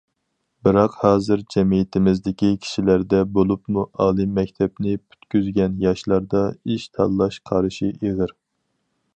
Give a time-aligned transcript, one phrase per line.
[0.67, 8.39] بىراق ھازىر جەمئىيىتىمىزدىكى كىشىلەردە بولۇپمۇ ئالىي مەكتەپنى پۈتكۈزگەن ياشلاردا ئىش تاللاش قارىشى ئېغىر.